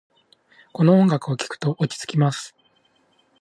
[0.73, 2.55] この音楽を聴くと落ち着きます。